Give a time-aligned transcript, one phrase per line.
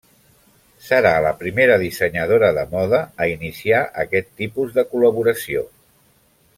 [0.85, 5.67] Serà la primera dissenyadora de moda a iniciar aquest tipus de col·laboració.